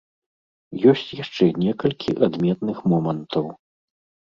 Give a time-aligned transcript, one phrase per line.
[0.91, 3.45] Ёсць яшчэ некалькі адметных момантаў.